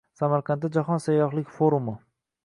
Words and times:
Samarqandda 0.19 0.71
jahon 0.77 1.03
sayyohlik 1.03 1.51
forumi 1.59 1.95